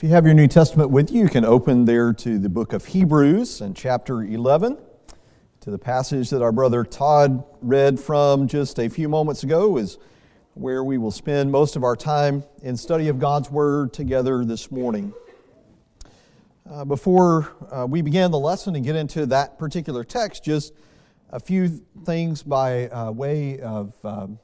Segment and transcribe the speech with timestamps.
[0.00, 2.72] If you have your New Testament with you, you can open there to the book
[2.72, 4.78] of Hebrews and chapter 11,
[5.60, 9.98] to the passage that our brother Todd read from just a few moments ago, is
[10.54, 14.70] where we will spend most of our time in study of God's Word together this
[14.70, 15.12] morning.
[16.66, 20.72] Uh, before uh, we begin the lesson and get into that particular text, just
[21.28, 21.68] a few
[22.06, 24.38] things by uh, way of um,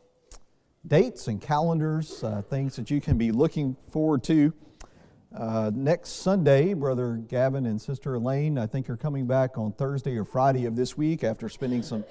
[0.87, 4.53] dates and calendars, uh, things that you can be looking forward to.
[5.37, 10.17] Uh, next Sunday, Brother Gavin and Sister Elaine, I think, are coming back on Thursday
[10.17, 12.07] or Friday of this week after spending some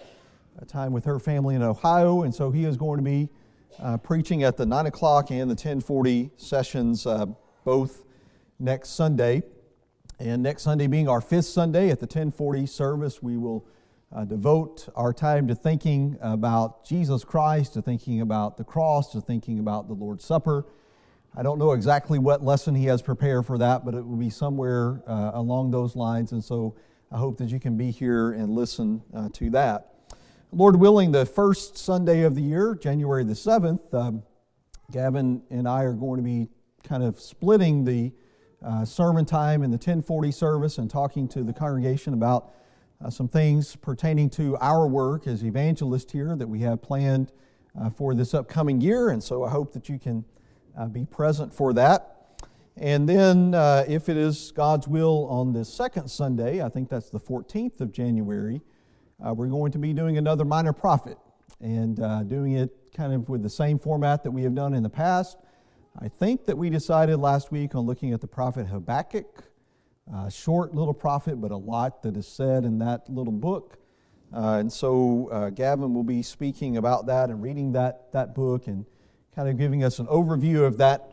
[0.61, 2.21] uh, time with her family in Ohio.
[2.21, 3.29] And so he is going to be
[3.79, 7.25] uh, preaching at the 9 o'clock and the 1040 sessions uh,
[7.63, 8.05] both
[8.59, 9.41] next Sunday.
[10.19, 13.65] And next Sunday being our fifth Sunday at the 1040 service, we will
[14.15, 19.19] uh, devote our time to thinking about Jesus Christ, to thinking about the cross, to
[19.19, 20.63] thinking about the Lord's Supper
[21.37, 24.29] I don't know exactly what lesson he has prepared for that, but it will be
[24.29, 26.31] somewhere uh, along those lines.
[26.31, 26.77] And so
[27.11, 29.95] I hope that you can be here and listen uh, to that.
[30.53, 34.23] Lord willing, the first Sunday of the year, January the 7th, um,
[34.91, 36.47] Gavin and I are going to be
[36.85, 38.13] kind of splitting the
[38.65, 42.53] uh, sermon time in the 1040 service and talking to the congregation about
[43.03, 47.33] uh, some things pertaining to our work as evangelists here that we have planned
[47.77, 49.09] uh, for this upcoming year.
[49.09, 50.23] And so I hope that you can
[50.77, 52.11] uh, be present for that.
[52.77, 57.09] And then, uh, if it is God's will, on this second Sunday, I think that's
[57.09, 58.61] the 14th of January,
[59.25, 61.17] uh, we're going to be doing another minor prophet
[61.61, 64.83] and uh, doing it kind of with the same format that we have done in
[64.83, 65.37] the past.
[65.97, 69.45] I think that we decided last week on looking at the prophet Habakkuk,
[70.13, 73.77] a short little prophet, but a lot that is said in that little book.
[74.33, 78.67] Uh, and so uh, Gavin will be speaking about that and reading that, that book
[78.67, 78.85] and
[79.35, 81.11] kind of giving us an overview of that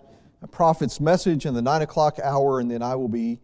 [0.52, 3.40] prophet's message in the nine o'clock hour, and then I will be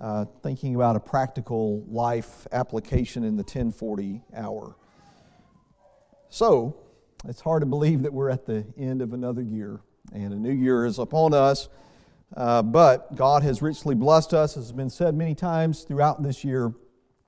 [0.00, 4.76] uh, thinking about a practical life application in the 1040 hour.
[6.30, 6.78] So,
[7.28, 9.80] it's hard to believe that we're at the end of another year,
[10.14, 11.68] and a new year is upon us.
[12.34, 16.42] Uh, but God has richly blessed us, as has been said many times throughout this
[16.42, 16.72] year.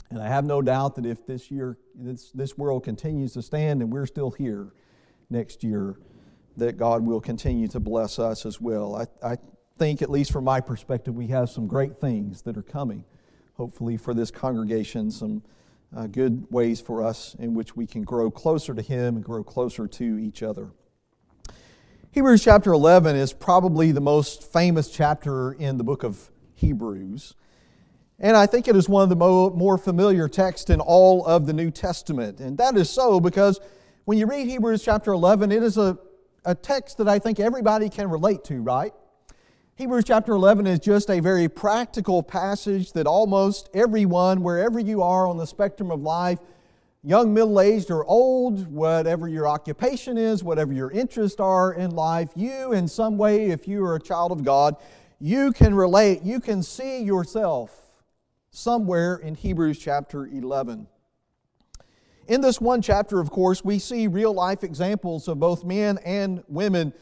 [0.08, 3.82] And I have no doubt that if this year, this, this world continues to stand
[3.82, 4.72] and we're still here
[5.28, 5.96] next year,
[6.56, 8.96] that God will continue to bless us as well.
[8.96, 9.38] I, I
[9.78, 13.04] think, at least from my perspective, we have some great things that are coming,
[13.54, 15.42] hopefully, for this congregation, some
[15.96, 19.42] uh, good ways for us in which we can grow closer to Him and grow
[19.42, 20.70] closer to each other.
[22.12, 27.34] Hebrews chapter 11 is probably the most famous chapter in the book of Hebrews.
[28.20, 31.52] And I think it is one of the more familiar texts in all of the
[31.52, 32.38] New Testament.
[32.38, 33.58] And that is so because
[34.04, 35.98] when you read Hebrews chapter 11, it is a
[36.44, 38.92] a text that I think everybody can relate to, right?
[39.76, 45.26] Hebrews chapter 11 is just a very practical passage that almost everyone, wherever you are
[45.26, 46.38] on the spectrum of life,
[47.02, 52.30] young, middle aged, or old, whatever your occupation is, whatever your interests are in life,
[52.36, 54.76] you, in some way, if you are a child of God,
[55.18, 57.76] you can relate, you can see yourself
[58.50, 60.86] somewhere in Hebrews chapter 11.
[62.26, 66.42] In this one chapter, of course, we see real life examples of both men and
[66.48, 66.94] women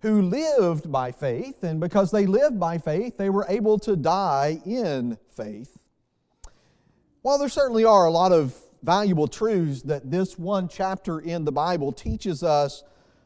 [0.00, 4.58] who lived by faith, and because they lived by faith, they were able to die
[4.64, 5.78] in faith.
[7.20, 11.52] While there certainly are a lot of valuable truths that this one chapter in the
[11.52, 12.82] Bible teaches us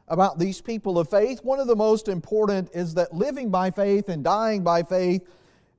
[0.08, 4.08] about these people of faith, one of the most important is that living by faith
[4.08, 5.22] and dying by faith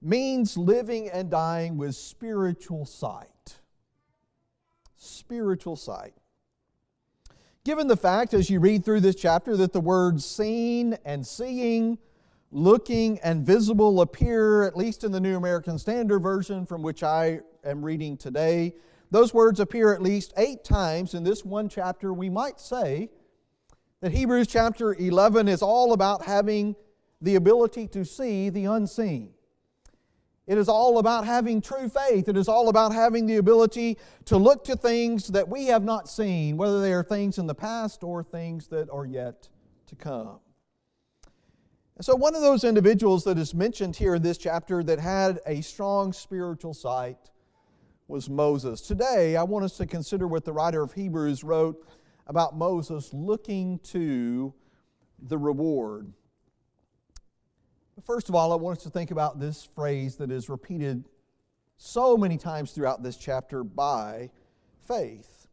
[0.02, 3.28] means living and dying with spiritual sight
[5.06, 6.14] spiritual sight.
[7.64, 11.98] Given the fact, as you read through this chapter, that the words seen and seeing,
[12.52, 17.40] looking and visible appear, at least in the New American Standard Version from which I
[17.64, 18.76] am reading today,
[19.12, 22.14] those words appear at least eight times in this one chapter.
[22.14, 23.10] We might say
[24.02, 26.76] that Hebrews chapter 11 is all about having
[27.22, 29.35] the ability to see the unseen.
[30.48, 32.30] It is all about having true faith.
[32.30, 36.08] It is all about having the ability to look to things that we have not
[36.08, 39.50] seen, whether they are things in the past or things that are yet
[39.88, 40.40] to come.
[41.96, 45.40] And so, one of those individuals that is mentioned here in this chapter that had
[45.48, 47.32] a strong spiritual sight
[48.08, 48.82] was Moses.
[48.82, 51.88] Today, I want us to consider what the writer of Hebrews wrote
[52.28, 54.54] about Moses looking to
[55.20, 56.14] the reward.
[58.04, 61.06] First of all, I want us to think about this phrase that is repeated
[61.78, 64.32] so many times throughout this chapter by
[64.86, 65.48] faith.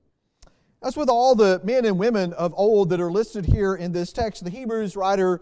[0.82, 4.12] As with all the men and women of old that are listed here in this
[4.12, 5.40] text, the Hebrews writer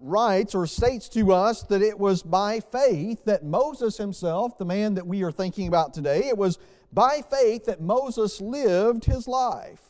[0.00, 4.94] writes or states to us that it was by faith that Moses himself, the man
[4.94, 6.58] that we are thinking about today, it was
[6.90, 9.89] by faith that Moses lived his life.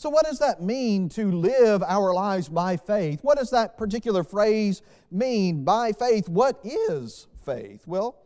[0.00, 3.18] So, what does that mean to live our lives by faith?
[3.20, 4.80] What does that particular phrase
[5.10, 6.26] mean, by faith?
[6.26, 7.86] What is faith?
[7.86, 8.16] Well,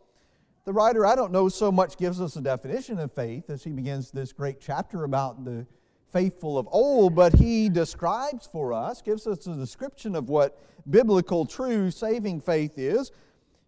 [0.63, 3.71] the writer, I don't know so much, gives us a definition of faith as he
[3.71, 5.67] begins this great chapter about the
[6.13, 10.57] faithful of old, but he describes for us, gives us a description of what
[10.89, 13.11] biblical, true, saving faith is.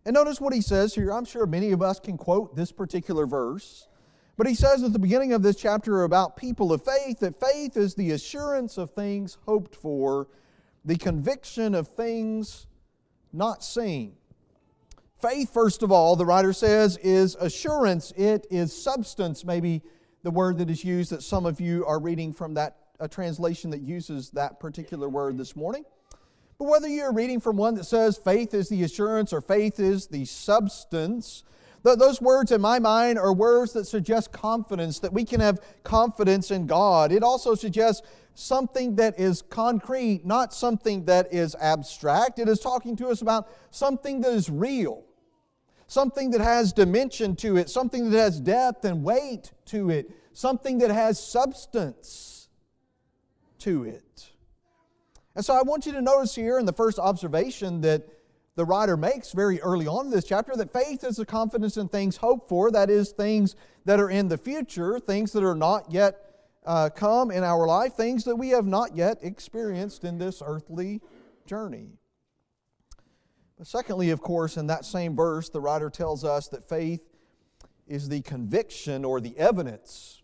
[0.05, 1.11] And notice what he says here.
[1.11, 3.89] I'm sure many of us can quote this particular verse.
[4.37, 7.75] But he says at the beginning of this chapter about people of faith that faith
[7.75, 10.27] is the assurance of things hoped for,
[10.85, 12.67] the conviction of things
[13.33, 14.15] not seen.
[15.19, 18.13] Faith, first of all, the writer says, is assurance.
[18.15, 19.81] It is substance, maybe
[20.21, 23.71] the word that is used that some of you are reading from that a translation
[23.71, 25.83] that uses that particular word this morning.
[26.59, 30.07] But whether you're reading from one that says faith is the assurance or faith is
[30.07, 31.43] the substance,
[31.83, 36.51] those words in my mind are words that suggest confidence, that we can have confidence
[36.51, 37.11] in God.
[37.11, 42.39] It also suggests something that is concrete, not something that is abstract.
[42.39, 45.07] It is talking to us about something that is real
[45.87, 50.77] something that has dimension to it, something that has depth and weight to it, something
[50.79, 52.49] that has substance
[53.59, 54.29] to it.
[55.35, 58.07] And so I want you to notice here in the first observation that
[58.57, 61.87] the writer makes very early on in this chapter that faith is the confidence in
[61.87, 63.55] things hoped for, that is, things
[63.85, 66.15] that are in the future, things that are not yet
[66.65, 70.99] uh, come in our life, things that we have not yet experienced in this earthly
[71.45, 71.99] journey.
[73.59, 77.01] But secondly, of course, in that same verse, the writer tells us that faith
[77.85, 80.23] is the conviction or the evidence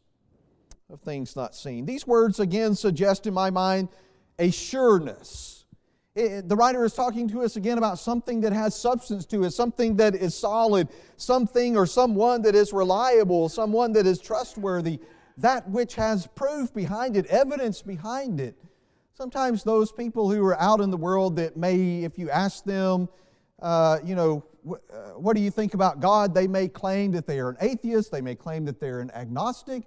[0.92, 1.86] of things not seen.
[1.86, 3.90] These words again suggest in my mind
[4.40, 5.53] a sureness.
[6.16, 9.52] It, the writer is talking to us again about something that has substance to it,
[9.52, 15.00] something that is solid, something or someone that is reliable, someone that is trustworthy,
[15.38, 18.56] that which has proof behind it, evidence behind it.
[19.16, 23.10] Sometimes those people who are out in the world that may, if you ask them,
[23.60, 26.36] uh, you know, uh, what do you think about God?
[26.36, 29.84] They may claim that they are an atheist, they may claim that they're an agnostic,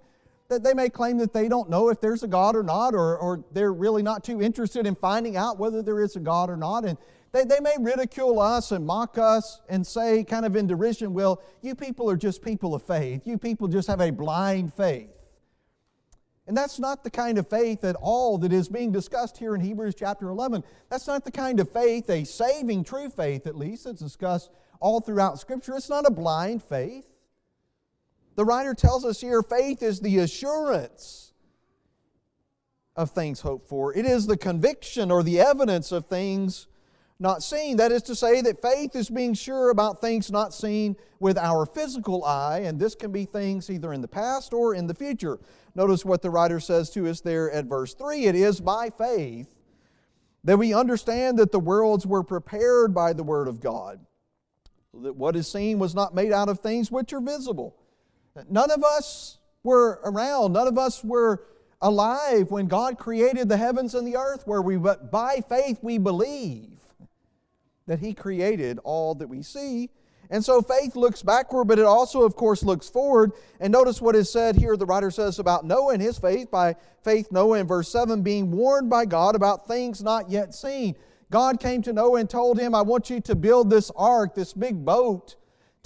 [0.49, 3.17] that they may claim that they don't know if there's a God or not, or,
[3.17, 6.57] or they're really not too interested in finding out whether there is a God or
[6.57, 6.85] not.
[6.85, 6.97] And
[7.33, 11.41] they, they may ridicule us and mock us and say, kind of in derision, well,
[11.61, 13.23] you people are just people of faith.
[13.25, 15.09] You people just have a blind faith.
[16.47, 19.59] And that's not the kind of faith at all that is being discussed here in
[19.59, 20.63] Hebrews chapter 11.
[20.89, 24.49] That's not the kind of faith, a saving true faith at least, that's discussed
[24.79, 25.75] all throughout Scripture.
[25.75, 27.05] It's not a blind faith.
[28.37, 31.33] The writer tells us here faith is the assurance
[32.95, 36.67] of things hoped for, it is the conviction or the evidence of things
[37.19, 37.77] not seen.
[37.77, 41.65] That is to say, that faith is being sure about things not seen with our
[41.65, 45.39] physical eye, and this can be things either in the past or in the future.
[45.73, 49.55] Notice what the writer says to us there at verse 3 it is by faith
[50.43, 53.99] that we understand that the worlds were prepared by the Word of God,
[54.93, 57.75] that what is seen was not made out of things which are visible.
[58.49, 61.43] None of us were around, none of us were
[61.81, 65.97] alive when God created the heavens and the earth, where we, but by faith we
[65.97, 66.79] believe
[67.85, 69.89] that He created all that we see.
[70.29, 73.31] And so faith looks backward, but it also, of course, looks forward.
[73.59, 76.51] And notice what is said here, the writer says about Noah and his faith.
[76.51, 80.95] By faith, Noah in verse 7 being warned by God about things not yet seen.
[81.31, 84.53] God came to Noah and told him, I want you to build this ark, this
[84.53, 85.35] big boat,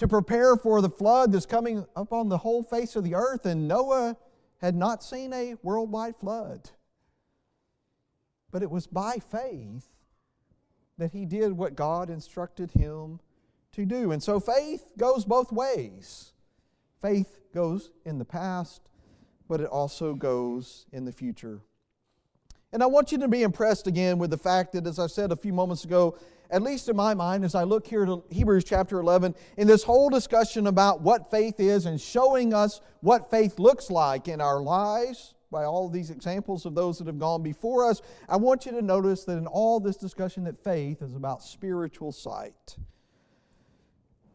[0.02, 3.46] to prepare for the flood that's coming upon the whole face of the earth.
[3.46, 4.18] And Noah
[4.60, 6.72] had not seen a worldwide flood.
[8.50, 9.86] But it was by faith
[10.98, 13.20] that he did what God instructed him
[13.74, 14.12] to do.
[14.12, 16.34] And so faith goes both ways.
[17.00, 18.82] Faith goes in the past,
[19.48, 21.62] but it also goes in the future.
[22.74, 25.32] And I want you to be impressed again with the fact that, as I said
[25.32, 26.18] a few moments ago,
[26.52, 29.84] at least in my mind, as I look here to Hebrews chapter 11, in this
[29.84, 34.62] whole discussion about what faith is and showing us what faith looks like in our
[34.62, 38.72] lives, by all these examples of those that have gone before us, I want you
[38.72, 42.78] to notice that in all this discussion that faith is about spiritual sight.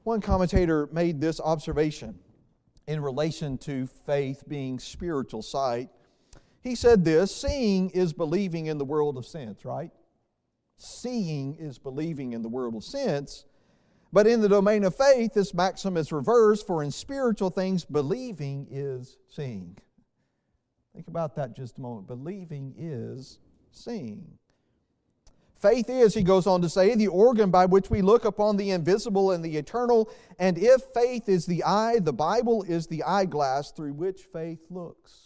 [0.04, 2.18] One commentator made this observation
[2.86, 5.88] in relation to faith being spiritual sight.
[6.60, 9.90] He said this seeing is believing in the world of sense, right?
[10.78, 13.44] Seeing is believing in the world of sense.
[14.12, 18.66] But in the domain of faith, this maxim is reversed, for in spiritual things, believing
[18.70, 19.76] is seeing.
[20.94, 22.06] Think about that just a moment.
[22.06, 23.38] Believing is
[23.70, 24.38] seeing.
[25.56, 28.70] Faith is, he goes on to say, the organ by which we look upon the
[28.70, 30.10] invisible and the eternal.
[30.38, 35.25] And if faith is the eye, the Bible is the eyeglass through which faith looks.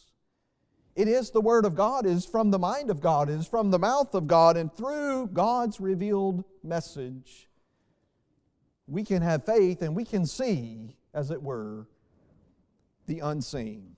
[1.01, 3.47] It is the Word of God, it is from the mind of God, it is
[3.47, 7.49] from the mouth of God, and through God's revealed message,
[8.87, 11.87] we can have faith and we can see, as it were,
[13.07, 13.97] the unseen.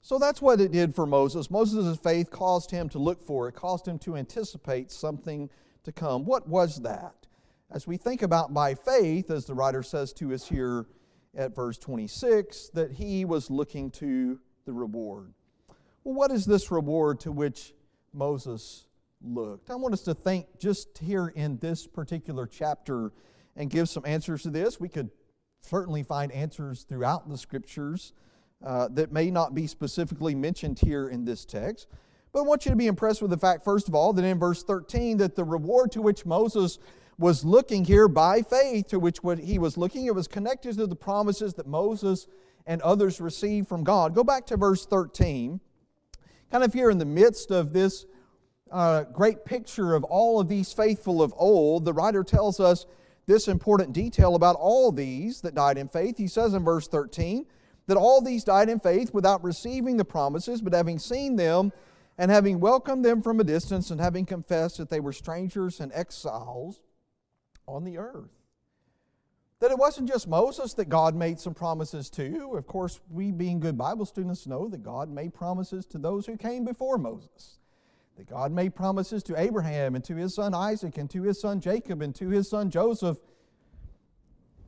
[0.00, 1.50] So that's what it did for Moses.
[1.50, 5.50] Moses' faith caused him to look for, it caused him to anticipate something
[5.84, 6.24] to come.
[6.24, 7.26] What was that?
[7.70, 10.86] As we think about by faith, as the writer says to us here
[11.36, 15.34] at verse 26, that he was looking to the reward.
[16.02, 17.74] Well, what is this reward to which
[18.14, 18.86] Moses
[19.22, 19.70] looked?
[19.70, 23.12] I want us to think just here in this particular chapter
[23.54, 24.80] and give some answers to this.
[24.80, 25.10] We could
[25.60, 28.14] certainly find answers throughout the scriptures
[28.64, 31.86] uh, that may not be specifically mentioned here in this text.
[32.32, 34.38] But I want you to be impressed with the fact, first of all, that in
[34.38, 36.78] verse 13, that the reward to which Moses
[37.18, 40.86] was looking here by faith, to which what he was looking, it was connected to
[40.86, 42.26] the promises that Moses
[42.66, 44.14] and others received from God.
[44.14, 45.60] Go back to verse 13.
[46.50, 48.06] Kind of here in the midst of this
[48.72, 52.86] uh, great picture of all of these faithful of old, the writer tells us
[53.26, 56.18] this important detail about all these that died in faith.
[56.18, 57.46] He says in verse 13
[57.86, 61.72] that all these died in faith without receiving the promises, but having seen them
[62.18, 65.92] and having welcomed them from a distance and having confessed that they were strangers and
[65.92, 66.80] exiles
[67.66, 68.39] on the earth.
[69.60, 72.56] That it wasn't just Moses that God made some promises to.
[72.56, 76.38] Of course, we being good Bible students know that God made promises to those who
[76.38, 77.58] came before Moses.
[78.16, 81.60] That God made promises to Abraham and to his son Isaac and to his son
[81.60, 83.18] Jacob and to his son Joseph.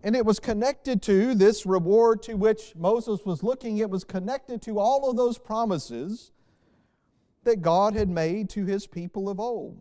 [0.03, 3.79] And it was connected to this reward to which Moses was looking.
[3.79, 6.33] It was connected to all of those promises
[7.45, 9.81] that God had made to his people of old.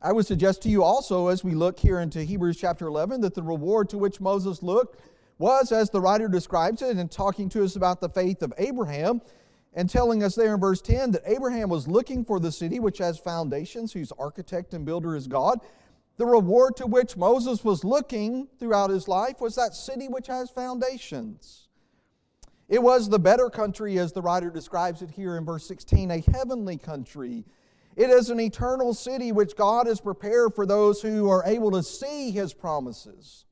[0.00, 3.34] I would suggest to you also, as we look here into Hebrews chapter 11, that
[3.34, 5.00] the reward to which Moses looked
[5.38, 9.20] was, as the writer describes it, in talking to us about the faith of Abraham,
[9.74, 12.98] and telling us there in verse 10 that Abraham was looking for the city which
[12.98, 15.58] has foundations, whose architect and builder is God.
[16.16, 20.48] The reward to which Moses was looking throughout his life was that city which has
[20.48, 21.66] foundations.
[22.68, 26.22] It was the better country, as the writer describes it here in verse 16, a
[26.32, 27.44] heavenly country
[27.98, 31.82] it is an eternal city which God has prepared for those who are able to
[31.82, 33.44] see his promises.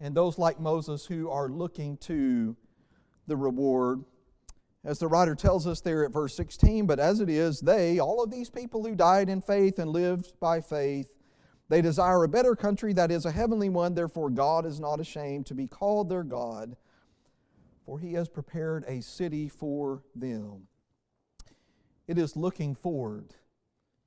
[0.00, 2.56] And those like Moses who are looking to
[3.26, 4.02] the reward.
[4.82, 8.24] As the writer tells us there at verse 16, but as it is, they, all
[8.24, 11.14] of these people who died in faith and lived by faith,
[11.68, 13.92] they desire a better country that is a heavenly one.
[13.92, 16.76] Therefore, God is not ashamed to be called their God,
[17.84, 20.68] for he has prepared a city for them.
[22.06, 23.34] It is looking forward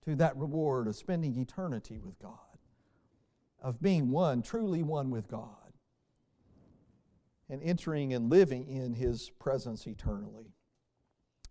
[0.05, 2.57] to that reward of spending eternity with God,
[3.61, 5.73] of being one, truly one with God,
[7.49, 10.53] and entering and living in His presence eternally.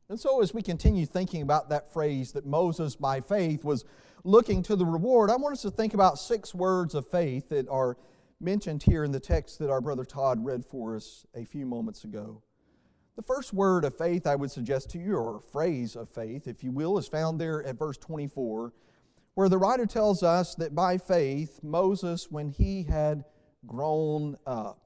[0.08, 3.84] And so, as we continue thinking about that phrase that Moses, by faith, was
[4.24, 7.68] looking to the reward, I want us to think about six words of faith that
[7.68, 7.98] are
[8.40, 12.04] mentioned here in the text that our brother Todd read for us a few moments
[12.04, 12.42] ago.
[13.18, 16.62] The first word of faith I would suggest to you, or phrase of faith, if
[16.62, 18.72] you will, is found there at verse 24,
[19.34, 23.24] where the writer tells us that by faith, Moses, when he had
[23.66, 24.78] grown up,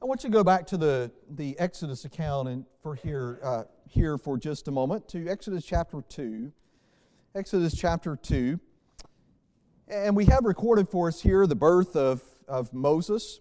[0.00, 3.64] I want you to go back to the, the Exodus account and for here, uh,
[3.86, 6.50] here for just a moment to Exodus chapter 2.
[7.34, 8.58] Exodus chapter 2.
[9.88, 13.40] And we have recorded for us here the birth of, of Moses.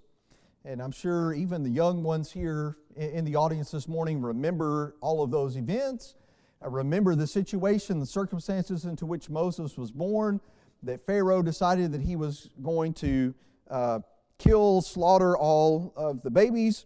[0.65, 5.23] And I'm sure even the young ones here in the audience this morning remember all
[5.23, 6.15] of those events.
[6.61, 10.39] Remember the situation, the circumstances into which Moses was born,
[10.83, 13.33] that Pharaoh decided that he was going to
[13.69, 13.99] uh,
[14.37, 16.85] kill, slaughter all of the babies.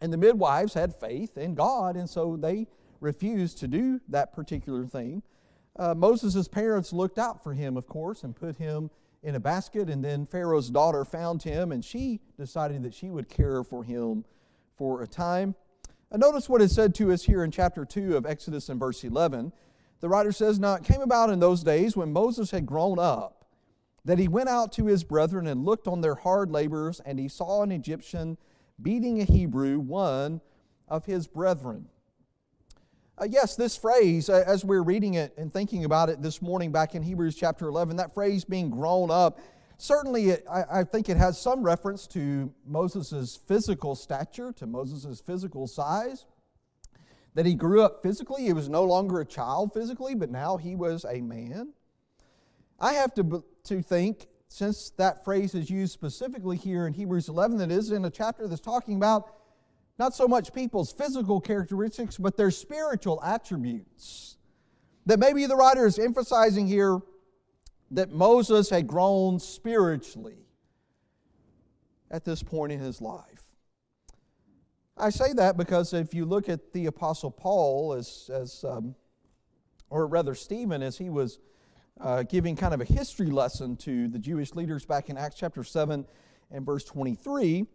[0.00, 2.66] And the midwives had faith in God, and so they
[3.00, 5.22] refused to do that particular thing.
[5.76, 8.90] Uh, Moses' parents looked out for him, of course, and put him
[9.22, 9.88] in a basket.
[9.88, 14.24] And then Pharaoh's daughter found him, and she decided that she would care for him
[14.80, 15.54] for a time.
[16.10, 19.04] And notice what is said to us here in chapter 2 of Exodus in verse
[19.04, 19.52] 11.
[20.00, 23.44] The writer says, Now it came about in those days when Moses had grown up
[24.06, 27.28] that he went out to his brethren and looked on their hard labors, and he
[27.28, 28.38] saw an Egyptian
[28.80, 30.40] beating a Hebrew, one
[30.88, 31.90] of his brethren.
[33.18, 36.72] Uh, yes, this phrase, uh, as we're reading it and thinking about it this morning
[36.72, 39.40] back in Hebrews chapter 11, that phrase being grown up,
[39.80, 45.20] certainly it, I, I, think it has some reference to Moses' physical stature, to Moses'
[45.20, 46.26] physical size.
[47.34, 48.44] That he grew up physically.
[48.44, 51.72] He was no longer a child physically, but now he was a man.
[52.80, 57.58] I have to, to think, since that phrase is used specifically here in Hebrews 11,
[57.58, 59.32] that is in a chapter that's talking about
[59.96, 64.38] not so much people's physical characteristics, but their spiritual attributes.
[65.06, 67.00] That maybe the writer is emphasizing here
[67.90, 70.46] that Moses had grown spiritually
[72.10, 73.42] at this point in his life.
[74.96, 78.94] I say that because if you look at the Apostle Paul, as, as um,
[79.88, 81.38] or rather Stephen, as he was
[82.00, 85.64] uh, giving kind of a history lesson to the Jewish leaders back in Acts chapter
[85.64, 86.06] 7
[86.50, 87.66] and verse 23,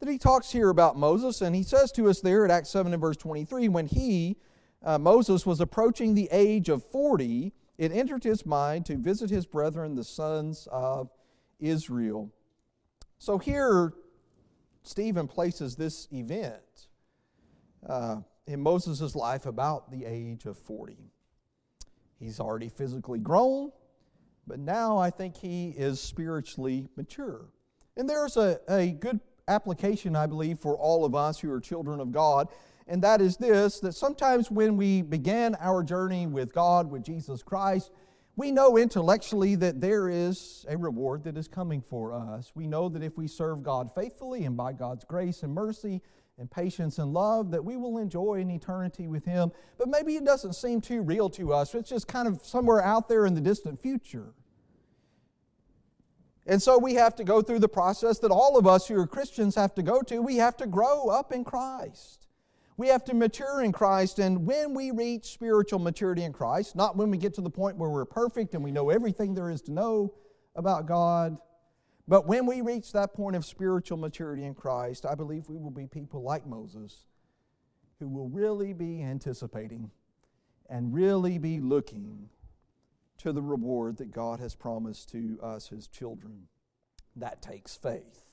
[0.00, 2.92] that he talks here about Moses, and he says to us there at Acts 7
[2.92, 4.36] and verse 23 when he,
[4.84, 9.44] uh, Moses, was approaching the age of 40, it entered his mind to visit his
[9.44, 11.10] brethren, the sons of
[11.58, 12.32] Israel.
[13.18, 13.92] So here,
[14.84, 16.86] Stephen places this event
[17.84, 20.96] uh, in Moses' life about the age of 40.
[22.20, 23.72] He's already physically grown,
[24.46, 27.46] but now I think he is spiritually mature.
[27.96, 31.98] And there's a, a good application, I believe, for all of us who are children
[31.98, 32.46] of God.
[32.92, 37.42] And that is this that sometimes when we begin our journey with God, with Jesus
[37.42, 37.90] Christ,
[38.36, 42.52] we know intellectually that there is a reward that is coming for us.
[42.54, 46.02] We know that if we serve God faithfully and by God's grace and mercy
[46.36, 49.52] and patience and love, that we will enjoy an eternity with Him.
[49.78, 51.74] But maybe it doesn't seem too real to us.
[51.74, 54.34] It's just kind of somewhere out there in the distant future.
[56.46, 59.06] And so we have to go through the process that all of us who are
[59.06, 60.20] Christians have to go to.
[60.20, 62.22] We have to grow up in Christ.
[62.76, 64.18] We have to mature in Christ.
[64.18, 67.76] And when we reach spiritual maturity in Christ, not when we get to the point
[67.76, 70.14] where we're perfect and we know everything there is to know
[70.56, 71.36] about God,
[72.08, 75.70] but when we reach that point of spiritual maturity in Christ, I believe we will
[75.70, 77.06] be people like Moses
[78.00, 79.90] who will really be anticipating
[80.68, 82.28] and really be looking
[83.18, 86.48] to the reward that God has promised to us, His children.
[87.14, 88.24] That takes faith.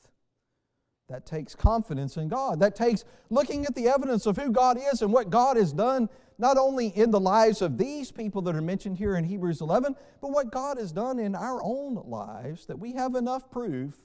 [1.09, 2.60] That takes confidence in God.
[2.60, 6.07] That takes looking at the evidence of who God is and what God has done,
[6.38, 9.95] not only in the lives of these people that are mentioned here in Hebrews 11,
[10.21, 13.95] but what God has done in our own lives, that we have enough proof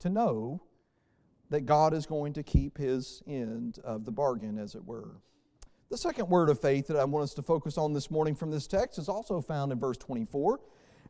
[0.00, 0.62] to know
[1.50, 5.20] that God is going to keep His end of the bargain, as it were.
[5.90, 8.50] The second word of faith that I want us to focus on this morning from
[8.50, 10.60] this text is also found in verse 24.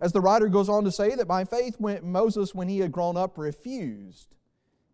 [0.00, 3.16] As the writer goes on to say that by faith Moses, when he had grown
[3.16, 4.35] up, refused.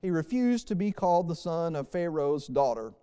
[0.02, 2.94] He refused to be called the son of Pharaoh's daughter.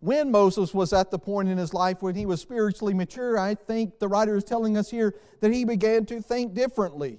[0.00, 3.54] When Moses was at the point in his life when he was spiritually mature, I
[3.54, 7.18] think the writer is telling us here that he began to think differently.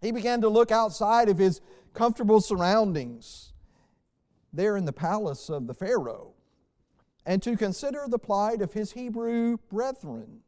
[0.00, 1.60] He began to look outside of his
[1.94, 3.52] comfortable surroundings
[4.52, 6.34] there in the palace of the Pharaoh
[7.24, 10.42] and to consider the plight of his Hebrew brethren,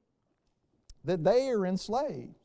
[1.04, 2.36] that they are enslaved.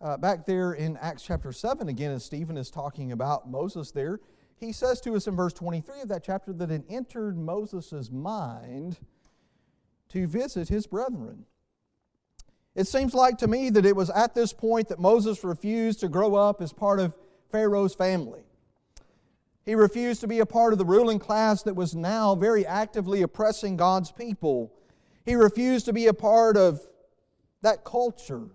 [0.00, 4.18] Uh, back there in Acts chapter 7, again, as Stephen is talking about Moses there,
[4.56, 8.98] he says to us in verse 23 of that chapter that it entered Moses' mind
[10.08, 11.44] to visit his brethren.
[12.74, 16.08] It seems like to me that it was at this point that Moses refused to
[16.08, 17.14] grow up as part of
[17.50, 18.40] Pharaoh's family.
[19.66, 23.20] He refused to be a part of the ruling class that was now very actively
[23.20, 24.72] oppressing God's people.
[25.26, 26.80] He refused to be a part of
[27.60, 28.48] that culture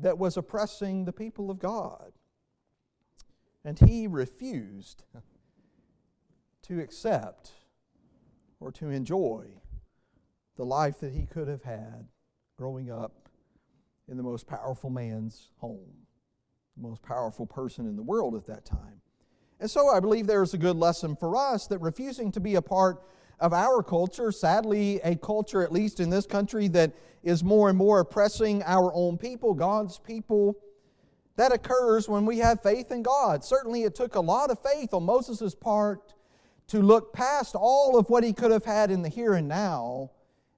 [0.00, 2.12] that was oppressing the people of God.
[3.64, 5.04] And he refused
[6.62, 7.52] to accept
[8.60, 9.46] or to enjoy
[10.56, 12.06] the life that he could have had
[12.56, 13.28] growing up
[14.08, 16.06] in the most powerful man's home,
[16.76, 19.00] the most powerful person in the world at that time.
[19.58, 22.54] And so I believe there is a good lesson for us that refusing to be
[22.54, 23.02] a part
[23.38, 27.76] of our culture, sadly, a culture, at least in this country, that is more and
[27.76, 30.56] more oppressing our own people, God's people,
[31.36, 33.44] that occurs when we have faith in God.
[33.44, 36.14] Certainly, it took a lot of faith on Moses' part
[36.68, 40.10] to look past all of what he could have had in the here and now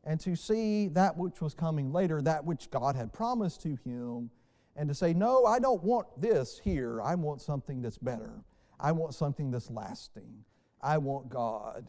[0.04, 4.30] and to see that which was coming later, that which God had promised to him,
[4.74, 7.02] and to say, No, I don't want this here.
[7.02, 8.44] I want something that's better.
[8.80, 10.44] I want something that's lasting.
[10.80, 11.84] I want God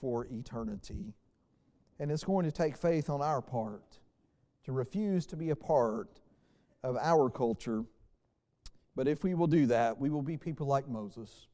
[0.00, 1.14] for eternity.
[1.98, 3.98] And it's going to take faith on our part
[4.64, 6.20] to refuse to be a part
[6.82, 7.84] of our culture.
[8.94, 11.46] But if we will do that, we will be people like Moses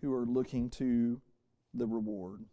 [0.00, 1.20] who are looking to
[1.74, 2.44] the reward.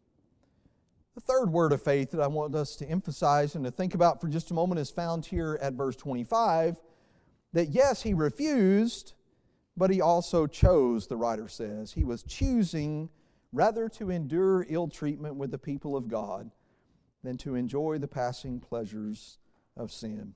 [1.16, 4.22] The third word of faith that I want us to emphasize and to think about
[4.22, 6.80] for just a moment is found here at verse 25
[7.54, 9.14] that yes, he refused,
[9.76, 11.94] but he also chose, the writer says.
[11.94, 13.10] He was choosing
[13.54, 16.52] rather to endure ill treatment with the people of God
[17.24, 19.38] than to enjoy the passing pleasures
[19.76, 20.36] of sin.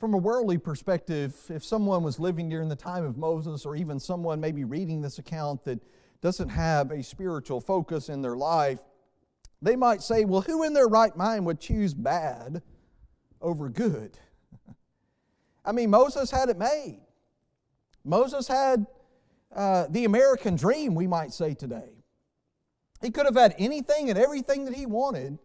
[0.00, 3.98] from a worldly perspective, if someone was living during the time of Moses, or even
[3.98, 5.80] someone maybe reading this account that
[6.20, 8.80] doesn't have a spiritual focus in their life,
[9.62, 12.62] they might say, Well, who in their right mind would choose bad
[13.40, 14.18] over good?
[15.64, 17.00] I mean, Moses had it made.
[18.04, 18.86] Moses had
[19.54, 21.90] uh, the American dream, we might say today.
[23.00, 25.38] He could have had anything and everything that he wanted.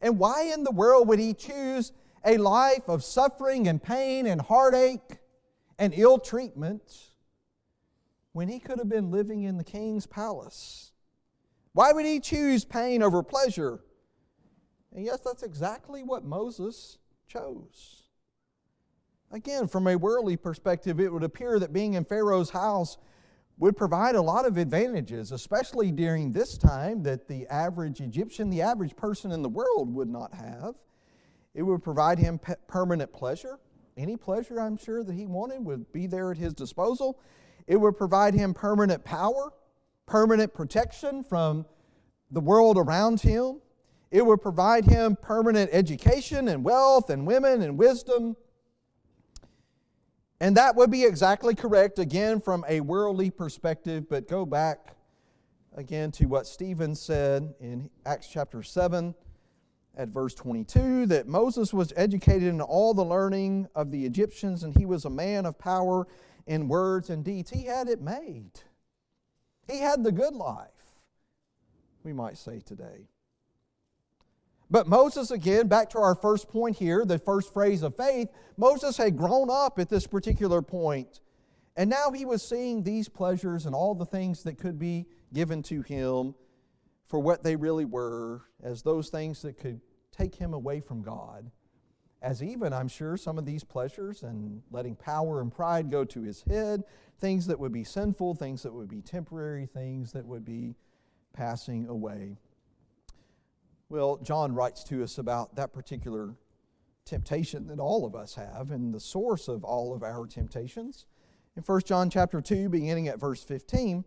[0.00, 1.92] And why in the world would he choose
[2.24, 5.18] a life of suffering and pain and heartache
[5.78, 7.10] and ill treatment
[8.32, 10.92] when he could have been living in the king's palace?
[11.72, 13.80] Why would he choose pain over pleasure?
[14.94, 18.02] And yes, that's exactly what Moses chose.
[19.30, 22.98] Again, from a worldly perspective, it would appear that being in Pharaoh's house
[23.62, 28.60] would provide a lot of advantages, especially during this time that the average Egyptian, the
[28.60, 30.74] average person in the world would not have.
[31.54, 33.60] It would provide him permanent pleasure.
[33.96, 37.20] Any pleasure, I'm sure, that he wanted would be there at his disposal.
[37.68, 39.52] It would provide him permanent power,
[40.06, 41.64] permanent protection from
[42.32, 43.60] the world around him.
[44.10, 48.34] It would provide him permanent education and wealth and women and wisdom.
[50.42, 54.96] And that would be exactly correct, again, from a worldly perspective, but go back
[55.76, 59.14] again to what Stephen said in Acts chapter 7
[59.96, 64.76] at verse 22 that Moses was educated in all the learning of the Egyptians and
[64.76, 66.08] he was a man of power
[66.48, 67.50] in words and deeds.
[67.50, 68.50] He had it made.
[69.70, 70.66] He had the good life,
[72.02, 73.06] we might say today.
[74.72, 78.96] But Moses, again, back to our first point here, the first phrase of faith, Moses
[78.96, 81.20] had grown up at this particular point,
[81.76, 85.62] And now he was seeing these pleasures and all the things that could be given
[85.64, 86.34] to him
[87.06, 91.50] for what they really were as those things that could take him away from God.
[92.22, 96.22] As even, I'm sure, some of these pleasures and letting power and pride go to
[96.22, 96.82] his head,
[97.18, 100.76] things that would be sinful, things that would be temporary, things that would be
[101.34, 102.38] passing away.
[103.92, 106.34] Well, John writes to us about that particular
[107.04, 111.04] temptation that all of us have and the source of all of our temptations.
[111.58, 114.02] In 1 John chapter 2, beginning at verse 15,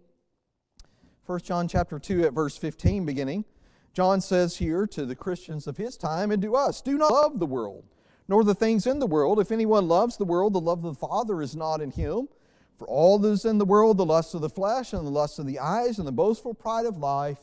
[1.28, 3.46] 1 John chapter 2 at verse 15 beginning,
[3.94, 7.38] John says here to the Christians of his time and to us, do not love
[7.38, 7.84] the world,
[8.28, 9.40] nor the things in the world.
[9.40, 12.28] If anyone loves the world, the love of the Father is not in him.
[12.80, 15.38] For all that is in the world, the lust of the flesh and the lust
[15.38, 17.38] of the eyes and the boastful pride of life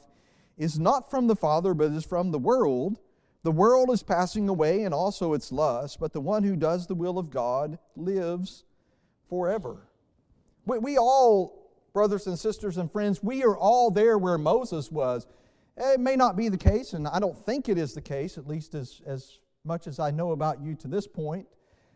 [0.57, 2.99] is not from the Father, but is from the world.
[3.43, 6.95] The world is passing away and also its lust, but the one who does the
[6.95, 8.65] will of God lives
[9.29, 9.89] forever.
[10.65, 11.63] We, we all
[11.93, 15.27] brothers and sisters and friends, we are all there where Moses was.
[15.77, 18.47] It may not be the case, and I don't think it is the case, at
[18.47, 21.47] least as, as much as I know about you to this point.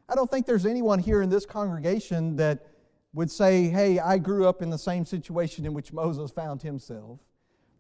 [0.09, 2.67] I don't think there's anyone here in this congregation that
[3.13, 7.21] would say, Hey, I grew up in the same situation in which Moses found himself.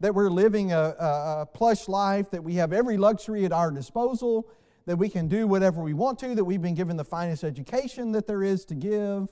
[0.00, 3.70] That we're living a, a, a plush life, that we have every luxury at our
[3.70, 4.48] disposal,
[4.85, 8.12] that we can do whatever we want to, that we've been given the finest education
[8.12, 9.28] that there is to give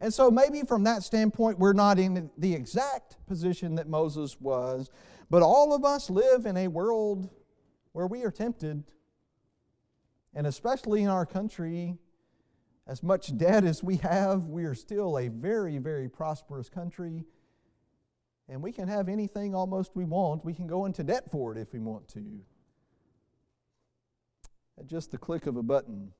[0.00, 4.90] and so maybe from that standpoint, we're not in the exact position that Moses was,
[5.28, 7.28] but all of us live in a world
[7.92, 8.84] where we are tempted.
[10.34, 11.96] And especially in our country,
[12.86, 17.24] as much debt as we have, we are still a very, very prosperous country.
[18.48, 20.44] And we can have anything almost we want.
[20.44, 22.40] We can go into debt for it if we want to.
[24.78, 26.12] At just the click of a button.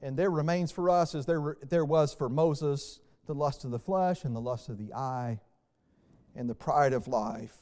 [0.00, 3.78] And there remains for us, as there, there was for Moses, the lust of the
[3.80, 5.40] flesh and the lust of the eye
[6.36, 7.56] and the pride of life.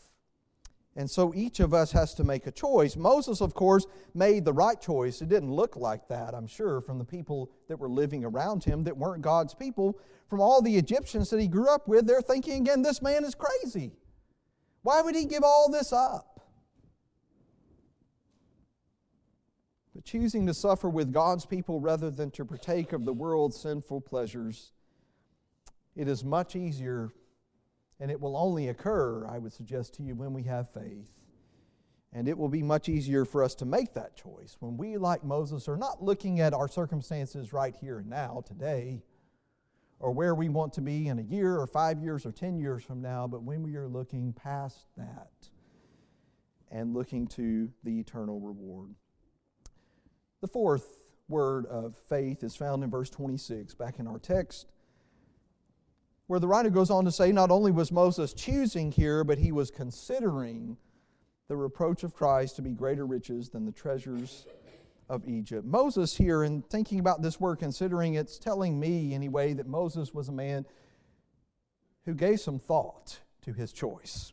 [0.96, 2.96] And so each of us has to make a choice.
[2.96, 5.20] Moses, of course, made the right choice.
[5.20, 8.84] It didn't look like that, I'm sure, from the people that were living around him
[8.84, 10.00] that weren't God's people.
[10.30, 13.34] From all the Egyptians that he grew up with, they're thinking again, this man is
[13.34, 13.92] crazy.
[14.82, 16.36] Why would he give all this up?
[19.96, 24.02] but choosing to suffer with God's people rather than to partake of the world's sinful
[24.02, 24.72] pleasures,
[25.96, 27.12] it is much easier,
[28.00, 31.10] and it will only occur, I would suggest to you, when we have faith.
[32.12, 35.24] And it will be much easier for us to make that choice when we, like
[35.24, 39.02] Moses, are not looking at our circumstances right here and now, today,
[39.98, 42.84] or where we want to be in a year or five years or ten years
[42.84, 45.48] from now, but when we are looking past that
[46.70, 48.94] and looking to the eternal reward.
[50.40, 50.86] The fourth
[51.28, 54.66] word of faith is found in verse 26, back in our text,
[56.26, 59.52] where the writer goes on to say not only was Moses choosing here, but he
[59.52, 60.76] was considering
[61.48, 64.46] the reproach of Christ to be greater riches than the treasures
[65.08, 65.64] of Egypt.
[65.64, 70.28] Moses, here, in thinking about this word, considering it's telling me anyway that Moses was
[70.28, 70.66] a man
[72.04, 74.32] who gave some thought to his choice.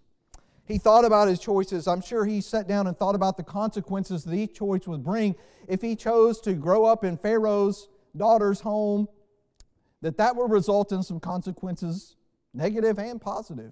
[0.65, 1.87] He thought about his choices.
[1.87, 5.35] I'm sure he sat down and thought about the consequences that each choice would bring
[5.67, 9.07] if he chose to grow up in Pharaoh's daughter's home,
[10.03, 12.17] that that would result in some consequences,
[12.53, 13.71] negative and positive.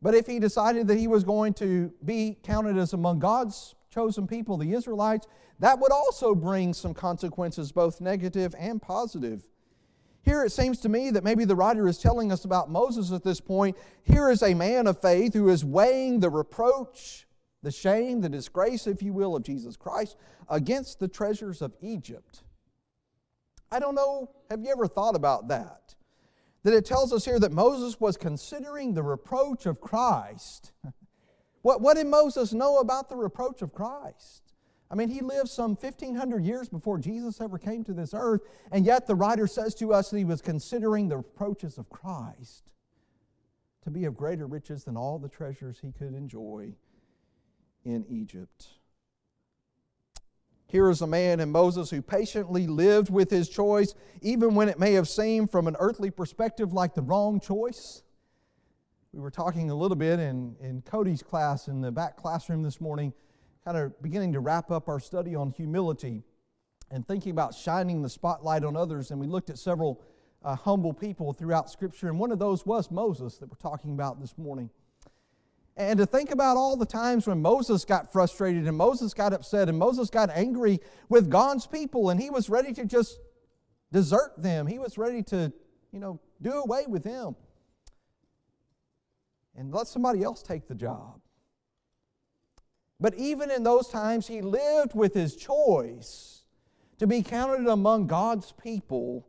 [0.00, 4.26] But if he decided that he was going to be counted as among God's chosen
[4.26, 5.26] people, the Israelites,
[5.58, 9.46] that would also bring some consequences, both negative and positive.
[10.22, 13.22] Here it seems to me that maybe the writer is telling us about Moses at
[13.22, 13.76] this point.
[14.04, 17.26] Here is a man of faith who is weighing the reproach,
[17.62, 20.16] the shame, the disgrace, if you will, of Jesus Christ
[20.48, 22.42] against the treasures of Egypt.
[23.72, 25.94] I don't know, have you ever thought about that?
[26.62, 30.72] That it tells us here that Moses was considering the reproach of Christ.
[31.62, 34.52] What, what did Moses know about the reproach of Christ?
[34.90, 38.40] I mean, he lived some 1,500 years before Jesus ever came to this earth,
[38.72, 42.72] and yet the writer says to us that he was considering the reproaches of Christ
[43.84, 46.74] to be of greater riches than all the treasures he could enjoy
[47.84, 48.66] in Egypt.
[50.72, 54.78] Here is a man in Moses who patiently lived with his choice, even when it
[54.78, 58.02] may have seemed from an earthly perspective like the wrong choice.
[59.12, 62.80] We were talking a little bit in, in Cody's class in the back classroom this
[62.80, 63.12] morning,
[63.66, 66.22] kind of beginning to wrap up our study on humility
[66.90, 69.10] and thinking about shining the spotlight on others.
[69.10, 70.00] And we looked at several
[70.42, 74.22] uh, humble people throughout Scripture, and one of those was Moses that we're talking about
[74.22, 74.70] this morning.
[75.76, 79.68] And to think about all the times when Moses got frustrated and Moses got upset
[79.68, 83.18] and Moses got angry with God's people and he was ready to just
[83.90, 84.66] desert them.
[84.66, 85.52] He was ready to,
[85.90, 87.36] you know, do away with them
[89.56, 91.20] and let somebody else take the job.
[93.00, 96.44] But even in those times, he lived with his choice
[96.98, 99.26] to be counted among God's people,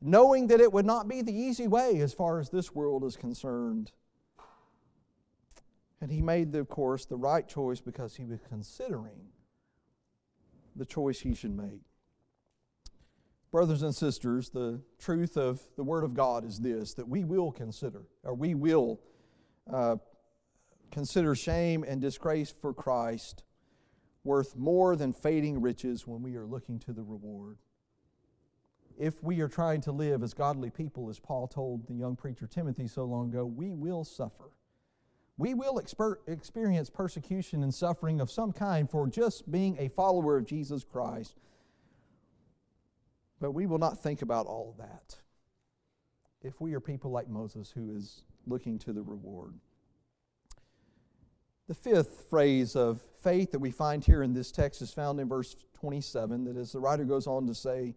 [0.00, 3.16] knowing that it would not be the easy way as far as this world is
[3.16, 3.92] concerned.
[6.02, 9.28] And he made, of course, the right choice because he was considering
[10.74, 11.80] the choice he should make.
[13.52, 17.52] Brothers and sisters, the truth of the Word of God is this that we will
[17.52, 18.98] consider, or we will
[19.72, 19.96] uh,
[20.90, 23.44] consider shame and disgrace for Christ
[24.24, 27.58] worth more than fading riches when we are looking to the reward.
[28.98, 32.48] If we are trying to live as godly people, as Paul told the young preacher
[32.48, 34.50] Timothy so long ago, we will suffer.
[35.38, 40.36] We will exper- experience persecution and suffering of some kind for just being a follower
[40.36, 41.36] of Jesus Christ.
[43.40, 45.16] But we will not think about all that
[46.42, 49.54] if we are people like Moses, who is looking to the reward.
[51.68, 55.28] The fifth phrase of faith that we find here in this text is found in
[55.28, 57.94] verse 27, that as the writer goes on to say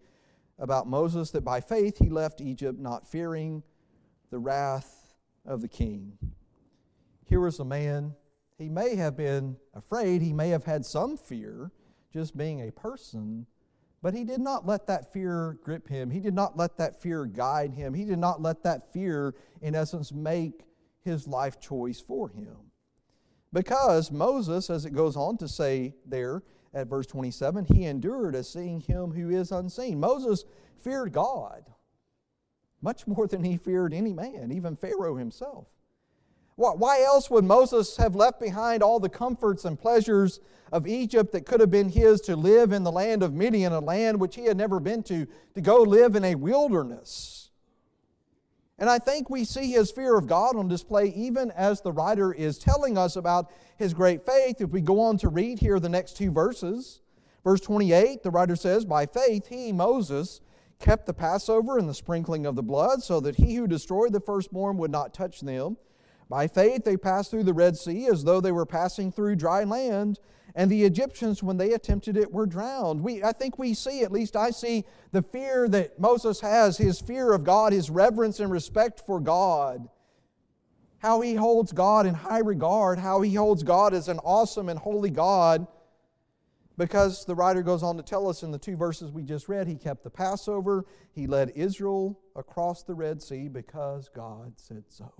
[0.60, 3.63] about Moses, that by faith he left Egypt, not fearing
[4.30, 5.13] the wrath
[5.45, 6.17] of the king.
[7.26, 8.16] Here was a man,
[8.58, 11.72] he may have been afraid, he may have had some fear,
[12.14, 13.46] just being a person,
[14.02, 16.12] but he did not let that fear grip him.
[16.12, 17.94] He did not let that fear guide him.
[17.94, 20.64] He did not let that fear, in essence, make
[21.02, 22.56] his life choice for him.
[23.52, 28.48] Because Moses, as it goes on to say there at verse 27, he endured as
[28.48, 30.00] seeing him who is unseen.
[30.00, 30.46] Moses
[30.78, 31.66] feared God
[32.82, 35.68] much more than he feared any man, even Pharaoh himself.
[36.56, 40.39] Why else would Moses have left behind all the comforts and pleasures
[40.72, 43.80] of Egypt that could have been his to live in the land of Midian, a
[43.80, 47.50] land which he had never been to, to go live in a wilderness?
[48.78, 52.34] And I think we see his fear of God on display even as the writer
[52.34, 54.60] is telling us about his great faith.
[54.60, 57.02] If we go on to read here the next two verses,
[57.44, 60.41] verse 28, the writer says, By faith he, Moses,
[60.80, 64.20] kept the Passover and the sprinkling of the blood, so that he who destroyed the
[64.20, 65.78] firstborn would not touch them.
[66.30, 69.64] By faith, they passed through the Red Sea as though they were passing through dry
[69.64, 70.20] land,
[70.56, 73.02] and the Egyptians, when they attempted it, were drowned.
[73.02, 77.02] We, I think we see, at least I see, the fear that Moses has his
[77.02, 79.90] fear of God, his reverence and respect for God,
[81.00, 84.80] how he holds God in high regard, how he holds God as an awesome and
[84.80, 85.68] holy God.
[86.78, 89.68] Because the writer goes on to tell us in the two verses we just read,
[89.68, 95.14] he kept the Passover, he led Israel across the Red Sea because God said so.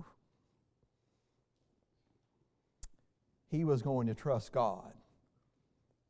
[3.48, 4.92] He was going to trust God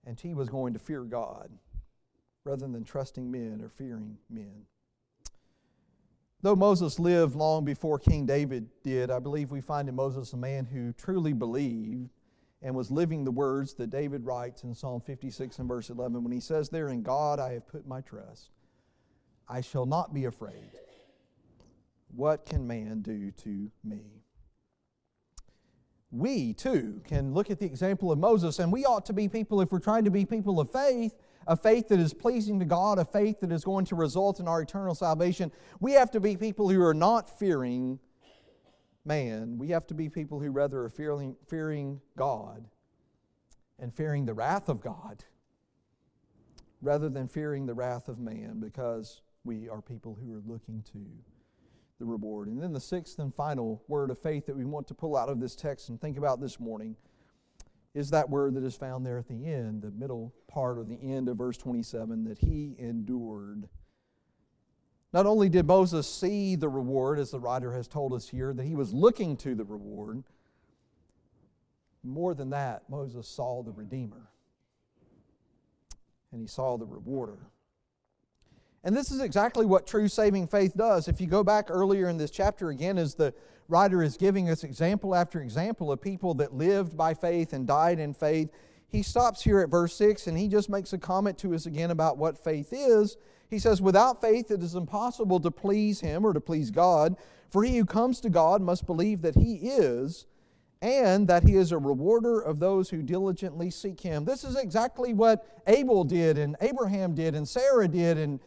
[0.06, 1.50] and he was going to fear God
[2.44, 4.66] rather than trusting men or fearing men.
[6.42, 10.36] Though Moses lived long before King David did, I believe we find in Moses a
[10.36, 12.10] man who truly believed
[12.62, 16.32] and was living the words that David writes in Psalm 56 and verse 11 when
[16.32, 18.50] he says, There in God I have put my trust.
[19.48, 20.70] I shall not be afraid.
[22.14, 24.25] What can man do to me?
[26.10, 29.60] We, too, can look at the example of Moses, and we ought to be people,
[29.60, 31.14] if we're trying to be people of faith,
[31.46, 34.48] a faith that is pleasing to God, a faith that is going to result in
[34.48, 35.52] our eternal salvation.
[35.80, 37.98] We have to be people who are not fearing
[39.04, 39.58] man.
[39.58, 42.66] We have to be people who rather are fearing, fearing God
[43.78, 45.24] and fearing the wrath of God
[46.82, 50.98] rather than fearing the wrath of man because we are people who are looking to
[51.98, 52.48] the reward.
[52.48, 55.28] And then the sixth and final word of faith that we want to pull out
[55.28, 56.96] of this text and think about this morning
[57.94, 61.00] is that word that is found there at the end, the middle part or the
[61.02, 63.68] end of verse 27, that he endured.
[65.14, 68.64] Not only did Moses see the reward, as the writer has told us here, that
[68.64, 70.24] he was looking to the reward,
[72.04, 74.28] more than that, Moses saw the Redeemer
[76.32, 77.38] and he saw the rewarder.
[78.86, 81.08] And this is exactly what true saving faith does.
[81.08, 83.34] If you go back earlier in this chapter again, as the
[83.68, 87.98] writer is giving us example after example of people that lived by faith and died
[87.98, 88.48] in faith.
[88.88, 91.90] He stops here at verse 6 and he just makes a comment to us again
[91.90, 93.16] about what faith is.
[93.50, 97.16] He says, Without faith, it is impossible to please him or to please God,
[97.50, 100.26] for he who comes to God must believe that he is,
[100.80, 104.24] and that he is a rewarder of those who diligently seek him.
[104.24, 108.40] This is exactly what Abel did, and Abraham did, and Sarah did, and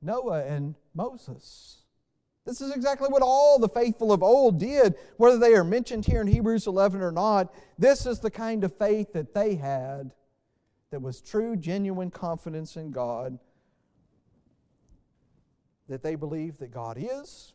[0.00, 1.82] Noah and Moses.
[2.44, 6.22] This is exactly what all the faithful of old did, whether they are mentioned here
[6.22, 7.52] in Hebrews 11 or not.
[7.78, 10.12] This is the kind of faith that they had
[10.90, 13.38] that was true, genuine confidence in God,
[15.88, 17.52] that they believed that God is,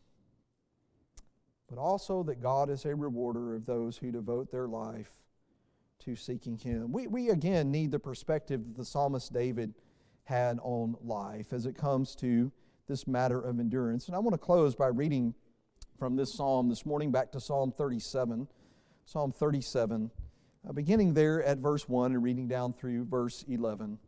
[1.68, 5.10] but also that God is a rewarder of those who devote their life
[6.04, 6.92] to seeking Him.
[6.92, 9.74] We, we again need the perspective that the psalmist David
[10.24, 12.50] had on life as it comes to
[12.88, 14.06] this matter of endurance.
[14.06, 15.34] And I want to close by reading
[15.98, 18.48] from this psalm this morning back to Psalm 37.
[19.06, 20.10] Psalm 37,
[20.66, 23.98] uh, beginning there at verse 1 and reading down through verse 11.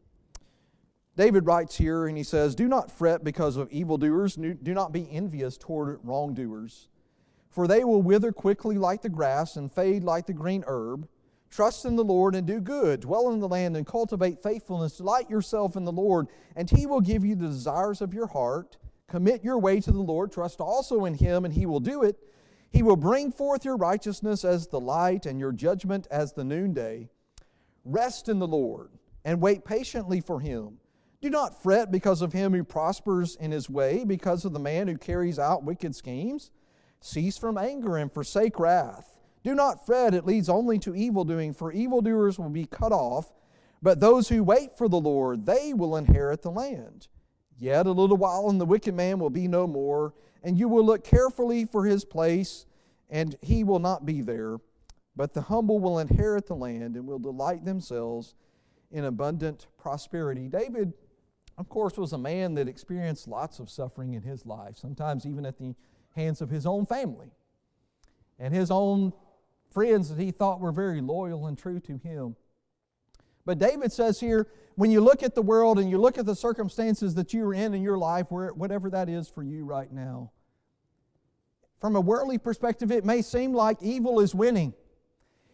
[1.17, 5.11] David writes here and he says, Do not fret because of evildoers, do not be
[5.11, 6.89] envious toward wrongdoers,
[7.51, 11.09] for they will wither quickly like the grass and fade like the green herb.
[11.57, 13.01] Trust in the Lord and do good.
[13.01, 14.99] Dwell in the land and cultivate faithfulness.
[14.99, 18.77] Delight yourself in the Lord, and He will give you the desires of your heart.
[19.09, 20.31] Commit your way to the Lord.
[20.31, 22.19] Trust also in Him, and He will do it.
[22.69, 27.09] He will bring forth your righteousness as the light and your judgment as the noonday.
[27.87, 28.91] Rest in the Lord
[29.25, 30.77] and wait patiently for Him.
[31.23, 34.89] Do not fret because of him who prospers in his way, because of the man
[34.89, 36.51] who carries out wicked schemes.
[37.01, 39.16] Cease from anger and forsake wrath.
[39.47, 43.33] Do not fret, it leads only to evil doing, for evildoers will be cut off,
[43.81, 47.07] but those who wait for the Lord, they will inherit the land.
[47.57, 50.85] Yet a little while, and the wicked man will be no more, and you will
[50.85, 52.67] look carefully for his place,
[53.09, 54.57] and he will not be there.
[55.15, 58.35] But the humble will inherit the land and will delight themselves
[58.91, 60.49] in abundant prosperity.
[60.49, 60.93] David,
[61.57, 65.47] of course, was a man that experienced lots of suffering in his life, sometimes even
[65.47, 65.77] at the
[66.17, 67.31] hands of his own family
[68.39, 69.13] and his own
[69.77, 72.35] friends that he thought were very loyal and true to him.
[73.45, 76.35] But David says here, when you look at the world and you look at the
[76.35, 80.33] circumstances that you are in in your life, whatever that is for you right now,
[81.79, 84.73] from a worldly perspective, it may seem like evil is winning.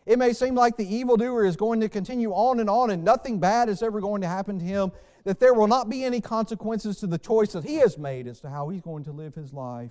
[0.06, 3.40] It may seem like the evildoer is going to continue on and on and nothing
[3.40, 4.92] bad is ever going to happen to him,
[5.24, 8.40] that there will not be any consequences to the choice that he has made as
[8.42, 9.90] to how he's going to live his life.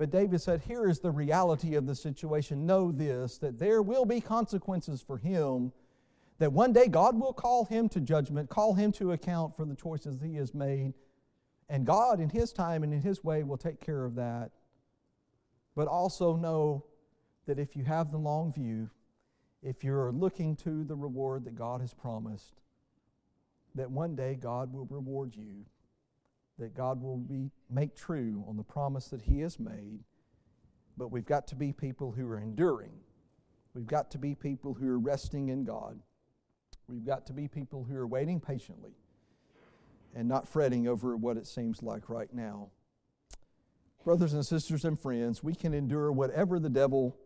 [0.00, 2.64] But David said, Here is the reality of the situation.
[2.64, 5.72] Know this, that there will be consequences for him,
[6.38, 9.74] that one day God will call him to judgment, call him to account for the
[9.74, 10.94] choices he has made.
[11.68, 14.52] And God, in his time and in his way, will take care of that.
[15.76, 16.86] But also know
[17.44, 18.88] that if you have the long view,
[19.62, 22.62] if you're looking to the reward that God has promised,
[23.74, 25.66] that one day God will reward you
[26.60, 30.00] that God will be, make true on the promise that He has made.
[30.96, 32.92] But we've got to be people who are enduring.
[33.74, 35.98] We've got to be people who are resting in God.
[36.86, 38.92] We've got to be people who are waiting patiently
[40.14, 42.68] and not fretting over what it seems like right now.
[44.04, 47.16] Brothers and sisters and friends, we can endure whatever the devil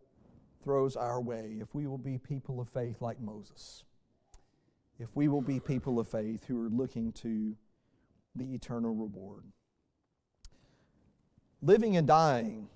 [0.63, 3.85] throws our way if we will be people of faith like Moses.
[4.99, 7.57] If we will be people of faith who are looking to
[8.35, 9.45] the eternal reward.
[11.63, 12.69] Living and dying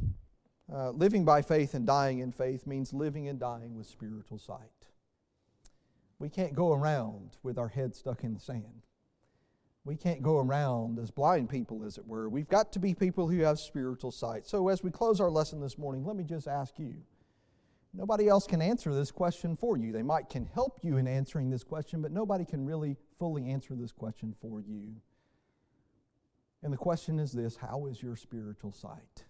[0.70, 4.58] Uh, living by faith and dying in faith means living and dying with spiritual sight.
[6.18, 8.86] We can't go around with our head stuck in the sand.
[9.84, 12.28] We can't go around as blind people, as it were.
[12.28, 14.46] We've got to be people who have spiritual sight.
[14.46, 16.96] So, as we close our lesson this morning, let me just ask you
[17.94, 19.90] nobody else can answer this question for you.
[19.90, 23.74] They might can help you in answering this question, but nobody can really fully answer
[23.74, 24.96] this question for you.
[26.62, 29.24] And the question is this How is your spiritual sight?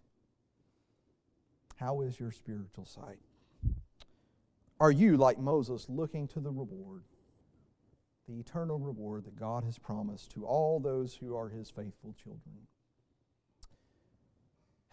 [1.77, 3.19] How is your spiritual sight?
[4.81, 7.03] Are you, like Moses, looking to the reward?
[8.29, 12.67] the eternal reward that God has promised to all those who are His faithful children.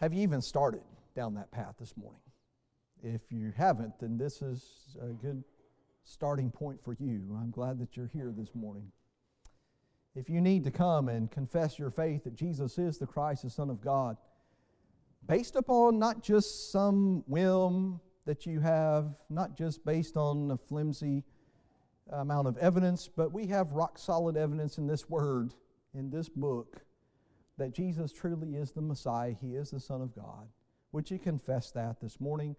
[0.00, 0.82] Have you even started
[1.14, 2.20] down that path this morning?
[3.02, 5.44] If you haven't, then this is a good
[6.04, 7.36] starting point for you.
[7.38, 8.90] I'm glad that you're here this morning.
[10.16, 13.50] If you need to come and confess your faith that Jesus is the Christ, the
[13.50, 14.16] Son of God,
[15.26, 21.22] based upon not just some whim that you have, not just based on a flimsy
[22.10, 25.52] amount of evidence, but we have rock solid evidence in this word,
[25.92, 26.80] in this book,
[27.58, 29.34] that Jesus truly is the Messiah.
[29.38, 30.48] He is the Son of God.
[30.92, 32.56] Would you confess that this morning?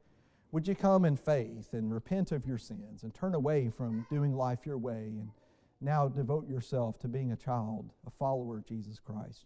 [0.51, 4.35] Would you come in faith and repent of your sins and turn away from doing
[4.35, 5.29] life your way and
[5.81, 9.45] now devote yourself to being a child, a follower of Jesus Christ?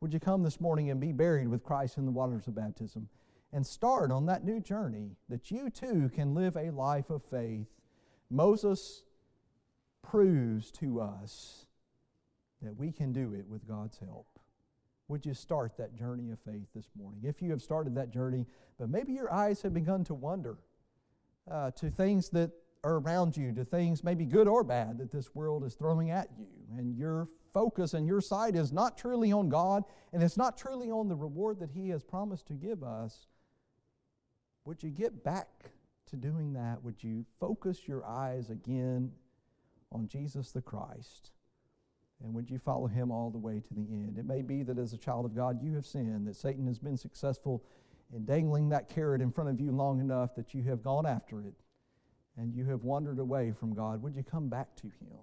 [0.00, 3.08] Would you come this morning and be buried with Christ in the waters of baptism
[3.52, 7.68] and start on that new journey that you too can live a life of faith?
[8.30, 9.04] Moses
[10.02, 11.66] proves to us
[12.62, 14.26] that we can do it with God's help.
[15.08, 17.20] Would you start that journey of faith this morning?
[17.24, 18.46] If you have started that journey,
[18.78, 20.56] but maybe your eyes have begun to wander
[21.50, 22.50] uh, to things that
[22.84, 26.46] around you, to things maybe good or bad that this world is throwing at you,
[26.76, 30.90] and your focus and your sight is not truly on God, and it's not truly
[30.90, 33.26] on the reward that He has promised to give us,
[34.64, 35.70] would you get back
[36.08, 36.82] to doing that?
[36.82, 39.12] Would you focus your eyes again
[39.94, 41.30] on Jesus the Christ.
[42.22, 44.18] And would you follow him all the way to the end?
[44.18, 46.78] It may be that as a child of God, you have sinned, that Satan has
[46.78, 47.62] been successful
[48.14, 51.40] in dangling that carrot in front of you long enough that you have gone after
[51.40, 51.54] it
[52.36, 54.02] and you have wandered away from God.
[54.02, 55.18] Would you come back to him?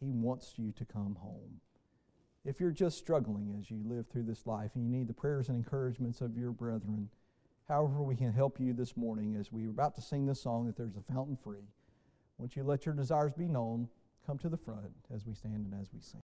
[0.00, 1.60] He wants you to come home.
[2.44, 5.48] If you're just struggling as you live through this life and you need the prayers
[5.48, 7.08] and encouragements of your brethren,
[7.68, 10.66] however, we can help you this morning as we are about to sing this song
[10.66, 11.68] that there's a fountain free.
[12.38, 13.88] Once you let your desires be known,
[14.26, 16.20] come to the front as we stand and as we sing.